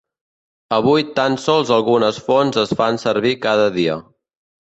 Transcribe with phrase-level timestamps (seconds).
[0.77, 3.99] Avui tan sols algunes fonts es fan servir cada dia.